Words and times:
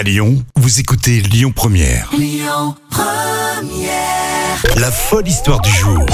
À 0.00 0.02
Lyon, 0.02 0.42
vous 0.56 0.80
écoutez 0.80 1.20
Lyon 1.20 1.52
Première. 1.54 2.10
La 4.76 4.90
folle 4.90 5.28
histoire 5.28 5.60
du 5.60 5.70
jour. 5.70 6.06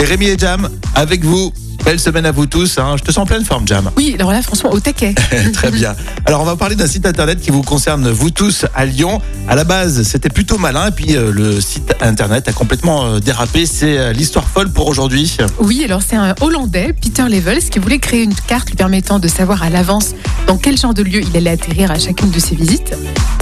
Et 0.00 0.04
Rémi 0.04 0.26
et 0.30 0.36
Jam, 0.36 0.68
avec 0.96 1.24
vous. 1.24 1.52
Belle 1.84 1.98
semaine 1.98 2.26
à 2.26 2.30
vous 2.32 2.46
tous. 2.46 2.78
hein. 2.78 2.94
Je 2.98 3.02
te 3.02 3.10
sens 3.10 3.22
en 3.22 3.26
pleine 3.26 3.44
forme, 3.44 3.66
Jam. 3.66 3.90
Oui, 3.96 4.14
alors 4.14 4.30
là, 4.32 4.42
franchement, 4.42 4.70
au 4.70 4.78
taquet. 4.80 5.14
Très 5.52 5.70
bien. 5.70 5.94
Alors, 6.26 6.40
on 6.40 6.44
va 6.44 6.54
parler 6.54 6.76
d'un 6.76 6.86
site 6.86 7.04
internet 7.06 7.40
qui 7.40 7.50
vous 7.50 7.62
concerne, 7.62 8.08
vous 8.10 8.30
tous, 8.30 8.64
à 8.74 8.84
Lyon. 8.84 9.20
À 9.48 9.56
la 9.56 9.64
base, 9.64 10.02
c'était 10.04 10.28
plutôt 10.28 10.56
malin. 10.58 10.88
Et 10.88 10.90
puis, 10.92 11.16
euh, 11.16 11.32
le 11.32 11.60
site 11.60 11.92
internet 12.00 12.46
a 12.48 12.52
complètement 12.52 13.06
euh, 13.06 13.18
dérapé. 13.18 13.66
C'est 13.66 13.98
euh, 13.98 14.12
l'histoire 14.12 14.46
folle 14.46 14.70
pour 14.70 14.86
aujourd'hui. 14.86 15.36
Oui, 15.58 15.82
alors 15.84 16.02
c'est 16.06 16.16
un 16.16 16.34
Hollandais, 16.40 16.92
Peter 16.92 17.24
Levels, 17.28 17.70
qui 17.70 17.78
voulait 17.80 17.98
créer 17.98 18.22
une 18.22 18.34
carte 18.34 18.68
lui 18.68 18.76
permettant 18.76 19.18
de 19.18 19.26
savoir 19.26 19.62
à 19.62 19.70
l'avance 19.70 20.10
dans 20.46 20.58
quel 20.58 20.76
genre 20.78 20.94
de 20.94 21.02
lieu 21.02 21.22
il 21.22 21.36
allait 21.36 21.50
atterrir 21.50 21.90
à 21.90 21.98
chacune 21.98 22.30
de 22.30 22.38
ses 22.38 22.54
visites. 22.54 22.94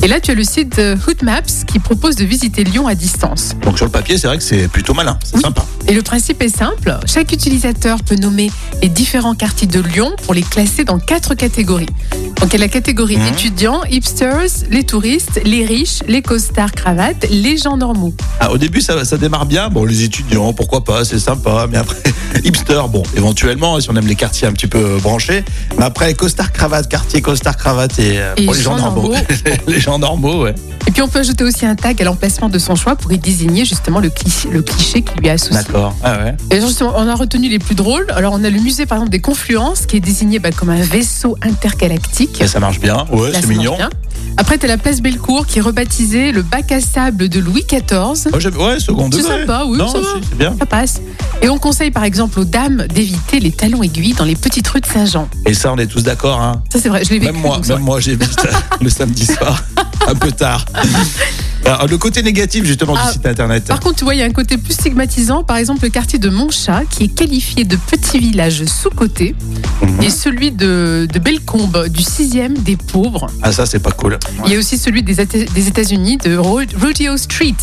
Et 0.02 0.06
là, 0.08 0.20
tu 0.20 0.30
as 0.30 0.34
le 0.34 0.44
site 0.44 0.78
euh, 0.78 0.96
Hoot 1.06 1.22
Maps 1.22 1.42
qui 1.66 1.80
propose 1.80 2.14
de 2.16 2.24
visiter 2.24 2.62
Lyon 2.64 2.86
à 2.86 2.94
distance. 2.94 3.56
Donc, 3.62 3.76
sur 3.76 3.84
le 3.86 3.92
papier, 3.92 4.16
c'est 4.16 4.28
vrai 4.28 4.38
que 4.38 4.44
c'est 4.44 4.68
plutôt 4.68 4.94
malin. 4.94 5.18
C'est 5.24 5.36
Oui. 5.36 5.42
sympa. 5.42 5.64
Et 5.88 5.92
le 5.92 6.02
principe 6.02 6.40
est 6.42 6.56
simple, 6.56 6.96
chaque 7.06 7.32
utilisateur 7.32 8.02
peut 8.04 8.14
nommer 8.14 8.27
les 8.36 8.88
différents 8.88 9.34
quartiers 9.34 9.66
de 9.66 9.80
Lyon 9.80 10.14
pour 10.24 10.34
les 10.34 10.42
classer 10.42 10.84
dans 10.84 10.98
quatre 10.98 11.34
catégories. 11.34 11.86
Donc 12.40 12.52
il 12.54 12.60
y 12.60 12.62
a 12.62 12.66
la 12.66 12.68
catégorie 12.68 13.16
Mhm. 13.16 13.26
étudiants, 13.28 13.80
hipsters, 13.90 14.64
les 14.70 14.84
touristes, 14.84 15.40
les 15.44 15.64
riches, 15.66 16.00
les 16.06 16.22
costards 16.22 16.70
cravates, 16.72 17.26
les 17.30 17.56
gens 17.56 17.76
normaux. 17.76 18.14
Ah, 18.40 18.52
au 18.52 18.58
début, 18.58 18.80
ça, 18.80 19.04
ça 19.04 19.16
démarre 19.16 19.44
bien. 19.46 19.68
Bon, 19.70 19.84
les 19.84 20.04
étudiants, 20.04 20.52
pourquoi 20.52 20.84
pas, 20.84 21.04
c'est 21.04 21.18
sympa. 21.18 21.66
Mais 21.70 21.78
après, 21.78 21.98
hipster, 22.44 22.80
bon, 22.90 23.02
éventuellement, 23.16 23.80
si 23.80 23.90
on 23.90 23.96
aime 23.96 24.06
les 24.06 24.14
quartiers 24.14 24.46
un 24.46 24.52
petit 24.52 24.68
peu 24.68 24.78
euh, 24.78 24.98
branchés. 25.00 25.44
Mais 25.78 25.84
après, 25.84 26.14
costard 26.14 26.52
cravate, 26.52 26.88
quartier 26.88 27.20
costard 27.20 27.56
cravate 27.56 27.98
et, 27.98 28.18
euh, 28.18 28.34
Et 28.36 28.44
pour 28.44 28.54
les 28.54 28.62
gens 28.62 28.76
normaux. 28.76 29.02
normaux. 29.12 29.16
les 29.66 29.80
gens 29.80 29.98
normaux, 29.98 30.44
ouais. 30.44 30.54
Et 30.86 30.90
puis 30.90 31.02
on 31.02 31.08
peut 31.08 31.18
ajouter 31.18 31.44
aussi 31.44 31.66
un 31.66 31.74
tag 31.74 32.00
à 32.00 32.04
l'emplacement 32.06 32.48
de 32.48 32.58
son 32.58 32.74
choix 32.74 32.96
pour 32.96 33.12
y 33.12 33.18
désigner 33.18 33.66
justement 33.66 34.00
le 34.00 34.08
cliché, 34.08 34.48
le 34.50 34.62
cliché 34.62 35.02
qui 35.02 35.14
lui 35.18 35.26
est 35.26 35.32
associé. 35.32 35.56
D'accord. 35.56 35.94
Ah 36.02 36.16
ouais. 36.24 36.34
Et 36.50 36.62
justement, 36.62 36.94
on 36.96 37.06
a 37.06 37.14
retenu 37.14 37.50
les 37.50 37.58
plus 37.58 37.74
drôles. 37.74 38.06
Alors 38.14 38.32
on 38.32 38.42
a 38.42 38.48
le 38.48 38.58
musée 38.58 38.86
par 38.86 38.96
exemple 38.96 39.10
des 39.10 39.20
Confluences 39.20 39.84
qui 39.84 39.96
est 39.96 40.00
désigné 40.00 40.38
bah, 40.38 40.50
comme 40.50 40.70
un 40.70 40.80
vaisseau 40.80 41.36
intergalactique. 41.42 42.27
Et 42.40 42.46
ça 42.46 42.60
marche 42.60 42.80
bien. 42.80 43.04
Ouais, 43.12 43.30
c'est 43.34 43.46
mignon. 43.46 43.76
Après, 44.36 44.56
tu 44.56 44.66
as 44.66 44.68
la 44.68 44.78
place 44.78 45.00
Bellecour 45.00 45.46
qui 45.46 45.58
est 45.58 45.62
rebaptisée 45.62 46.30
le 46.30 46.42
bac 46.42 46.70
à 46.70 46.80
sable 46.80 47.28
de 47.28 47.40
Louis 47.40 47.64
XIV. 47.68 48.30
Oh, 48.32 48.36
ouais, 48.36 48.78
second 48.78 49.10
C'est 49.12 49.22
sympa, 49.22 49.64
oui, 49.66 49.78
Non, 49.78 49.88
ça 49.88 49.98
va. 49.98 50.06
bien. 50.36 50.54
Ça 50.56 50.64
passe. 50.66 51.00
Et 51.42 51.48
on 51.48 51.58
conseille 51.58 51.90
par 51.90 52.04
exemple 52.04 52.38
aux 52.38 52.44
dames 52.44 52.86
d'éviter 52.94 53.40
les 53.40 53.50
talons 53.50 53.82
aiguilles 53.82 54.14
dans 54.14 54.24
les 54.24 54.36
petites 54.36 54.68
rues 54.68 54.80
de 54.80 54.86
Saint-Jean. 54.86 55.28
Et 55.44 55.54
ça, 55.54 55.72
on 55.72 55.76
est 55.78 55.88
tous 55.88 56.04
d'accord. 56.04 56.40
Hein. 56.40 56.62
Ça, 56.72 56.78
c'est 56.78 56.88
vrai, 56.88 57.02
je 57.04 57.10
l'ai 57.10 57.18
vécu. 57.18 57.32
Même 57.32 57.42
moi, 57.42 57.60
même 57.66 57.80
moi, 57.80 57.98
j'ai 57.98 58.14
vu 58.14 58.26
le 58.80 58.88
samedi 58.88 59.26
soir, 59.26 59.64
un 60.06 60.14
peu 60.14 60.30
tard. 60.30 60.64
Alors, 61.64 61.86
le 61.88 61.98
côté 61.98 62.22
négatif 62.22 62.64
justement 62.64 62.94
Ah, 62.96 63.08
du 63.08 63.14
site 63.14 63.26
internet. 63.26 63.64
Par 63.66 63.80
contre, 63.80 63.96
tu 63.96 64.04
vois, 64.04 64.14
il 64.14 64.18
y 64.20 64.22
a 64.22 64.26
un 64.26 64.30
côté 64.30 64.56
plus 64.56 64.72
stigmatisant. 64.72 65.42
Par 65.42 65.56
exemple, 65.56 65.82
le 65.82 65.90
quartier 65.90 66.18
de 66.20 66.30
Montchat, 66.30 66.82
qui 66.88 67.04
est 67.04 67.08
qualifié 67.08 67.64
de 67.64 67.76
petit 67.76 68.18
village 68.20 68.64
sous-coté, 68.64 69.34
Et 70.02 70.10
celui 70.10 70.50
de, 70.50 71.06
de 71.12 71.18
Bellecombe, 71.18 71.86
du 71.88 72.02
sixième 72.02 72.54
des 72.54 72.76
pauvres. 72.76 73.26
Ah 73.42 73.52
ça, 73.52 73.64
c'est 73.66 73.78
pas 73.78 73.90
cool. 73.92 74.18
Il 74.46 74.52
y 74.52 74.56
a 74.56 74.58
aussi 74.58 74.76
celui 74.78 75.02
des, 75.02 75.14
des 75.24 75.68
États-Unis, 75.68 76.16
de 76.18 76.36
Ro- 76.36 76.60
Rodeo 76.80 77.16
Street. 77.16 77.54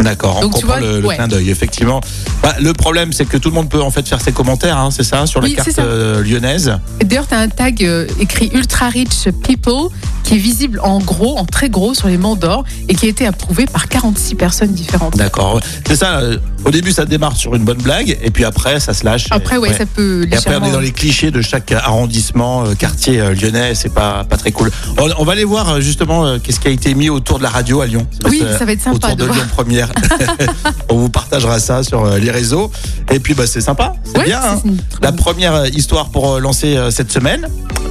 D'accord, 0.00 0.36
on 0.38 0.42
Donc, 0.42 0.54
tu 0.56 0.62
comprend 0.62 0.78
vois, 0.80 0.86
le, 0.86 1.00
le 1.00 1.06
ouais. 1.06 1.16
clin 1.16 1.28
d'œil, 1.28 1.50
effectivement. 1.50 2.00
Bah, 2.42 2.54
le 2.60 2.72
problème, 2.72 3.12
c'est 3.12 3.24
que 3.24 3.36
tout 3.36 3.48
le 3.50 3.54
monde 3.54 3.68
peut 3.70 3.80
en 3.80 3.90
fait 3.90 4.06
faire 4.06 4.20
ses 4.20 4.32
commentaires, 4.32 4.76
hein, 4.78 4.90
c'est 4.90 5.04
ça, 5.04 5.26
sur 5.26 5.40
la 5.40 5.48
Oui, 5.48 5.54
carte 5.54 5.78
euh, 5.78 6.22
lyonnaise. 6.22 6.76
D'ailleurs, 7.04 7.26
tu 7.28 7.34
as 7.34 7.38
un 7.38 7.48
tag 7.48 7.82
euh, 7.84 8.06
écrit 8.20 8.50
Ultra 8.54 8.88
Rich 8.88 9.28
People 9.42 9.88
qui 10.32 10.38
est 10.38 10.40
visible 10.40 10.80
en 10.82 10.98
gros, 10.98 11.36
en 11.38 11.44
très 11.44 11.68
gros 11.68 11.92
sur 11.94 12.08
les 12.08 12.16
monts 12.16 12.36
d'or 12.36 12.64
et 12.88 12.94
qui 12.94 13.06
a 13.06 13.08
été 13.10 13.26
approuvé 13.26 13.66
par 13.66 13.88
46 13.88 14.34
personnes 14.34 14.72
différentes. 14.72 15.16
D'accord. 15.16 15.60
C'est 15.86 15.96
ça. 15.96 16.20
euh, 16.20 16.38
au 16.64 16.70
début, 16.70 16.92
ça 16.92 17.04
démarre 17.04 17.36
sur 17.36 17.54
une 17.56 17.64
bonne 17.64 17.82
blague, 17.82 18.16
et 18.22 18.30
puis 18.30 18.44
après, 18.44 18.78
ça 18.78 18.94
se 18.94 19.04
lâche. 19.04 19.26
Après, 19.30 19.56
ouais, 19.56 19.72
ça 19.74 19.84
peut 19.84 20.26
Et 20.30 20.36
après, 20.36 20.56
on 20.56 20.64
est 20.64 20.70
dans 20.70 20.78
les 20.80 20.92
clichés 20.92 21.30
de 21.32 21.42
chaque 21.42 21.72
arrondissement, 21.72 22.64
euh, 22.64 22.74
quartier 22.74 23.20
euh, 23.20 23.34
lyonnais. 23.34 23.74
C'est 23.74 23.92
pas 23.92 24.22
pas 24.24 24.36
très 24.36 24.52
cool. 24.52 24.70
On, 24.98 25.08
on 25.18 25.24
va 25.24 25.32
aller 25.32 25.42
voir 25.44 25.68
euh, 25.68 25.80
justement 25.80 26.24
euh, 26.24 26.38
qu'est-ce 26.42 26.60
qui 26.60 26.68
a 26.68 26.70
été 26.70 26.94
mis 26.94 27.10
autour 27.10 27.38
de 27.38 27.42
la 27.42 27.50
radio 27.50 27.80
à 27.80 27.86
Lyon. 27.86 28.06
Oui, 28.30 28.40
Euh, 28.44 28.56
ça 28.58 28.64
va 28.64 28.72
être 28.72 28.80
sympa 28.82 29.08
Autour 29.08 29.16
de 29.16 29.22
de 29.22 29.24
voir. 29.24 29.36
Lyon 29.38 29.46
Première. 29.54 29.88
on 30.88 30.96
vous 30.96 31.08
partagera 31.10 31.58
ça 31.58 31.82
sur 31.82 32.04
euh, 32.04 32.18
les 32.18 32.30
réseaux. 32.30 32.70
Et 33.10 33.18
puis, 33.18 33.34
bah, 33.34 33.46
c'est 33.46 33.60
sympa. 33.60 33.94
C'est 34.04 34.18
Ouais, 34.18 34.24
bien. 34.26 34.40
hein. 34.42 34.60
c'est 34.62 34.68
une 34.68 34.76
très 34.76 35.00
La 35.02 35.10
bonne- 35.10 35.20
première 35.20 35.54
euh, 35.54 35.68
histoire 35.68 36.10
pour 36.10 36.34
euh, 36.34 36.40
lancer 36.40 36.76
euh, 36.76 36.90
cette 36.92 37.10
semaine. 37.12 37.48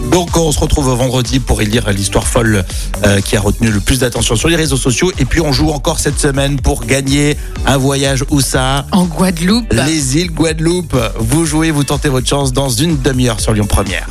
Donc 0.10 0.36
on 0.38 0.52
se 0.52 0.60
retrouve 0.60 0.90
vendredi 0.90 1.40
pour 1.40 1.62
élire 1.62 1.90
l'histoire 1.92 2.28
folle 2.28 2.64
euh, 3.06 3.22
qui 3.22 3.36
a 3.36 3.42
retenu 3.42 3.70
le 3.70 3.80
plus 3.80 4.00
d'attention 4.00 4.36
sur 4.36 4.50
les 4.50 4.56
réseaux 4.56 4.78
sociaux. 4.78 5.12
Et 5.20 5.26
puis 5.26 5.42
on 5.42 5.52
joue 5.52 5.70
encore 5.70 6.00
cette 6.00 6.20
semaine 6.20 6.60
pour 6.60 6.86
gagner 6.86 7.38
un 7.66 7.78
voyage 7.78 8.24
où 8.30 8.42
ça 8.42 8.86
En 8.92 9.06
Guadeloupe. 9.06 9.72
Les 9.74 10.18
îles 10.18 10.32
Guadeloupe. 10.32 10.98
Vous 11.20 11.46
jouez, 11.46 11.72
vous 11.72 11.84
tentez 11.84 12.10
votre 12.10 12.28
chance 12.28 12.54
dans 12.54 12.70
une 12.70 12.98
demi-heure 13.02 13.40
sur 13.40 13.54
Lyon 13.54 13.68
Première. 13.68 14.08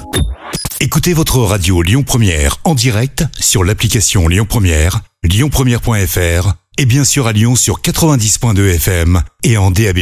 Écoutez 0.80 1.12
votre 1.12 1.38
radio 1.40 1.82
Lyon 1.82 2.02
Première 2.02 2.56
en 2.64 2.74
direct 2.74 3.24
sur 3.38 3.64
l'application 3.64 4.28
Lyon 4.28 4.46
Première, 4.48 5.00
lyonpremière.fr 5.22 6.54
et 6.78 6.86
bien 6.86 7.04
sûr 7.04 7.26
à 7.26 7.32
Lyon 7.32 7.56
sur 7.56 7.82
90.2 7.82 8.76
FM 8.76 9.22
et 9.42 9.58
en 9.58 9.70
DAB+. 9.70 9.98